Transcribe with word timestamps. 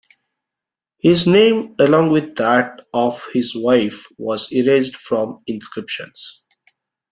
His 0.97 1.27
name, 1.27 1.75
along 1.77 2.09
with 2.09 2.35
that 2.37 2.79
of 2.91 3.23
his 3.33 3.55
wife, 3.55 4.07
was 4.17 4.51
erased 4.51 4.97
from 4.97 5.43
inscriptions. 5.45 6.43